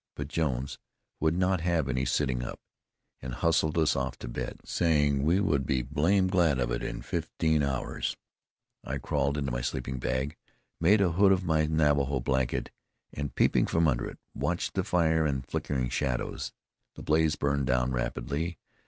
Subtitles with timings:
[0.15, 0.79] But Jones
[1.19, 2.59] would not have any sitting up,
[3.21, 6.95] and hustled us off to bed, saying we would be "blamed" glad of it in
[6.95, 8.17] about fifteen hours.
[8.83, 10.35] I crawled into my sleeping bag,
[10.79, 12.71] made a hood of my Navajo blanket,
[13.13, 16.51] and peeping from under it, watched the fire and the flickering shadows.
[16.95, 18.57] The blaze burned down rapidly.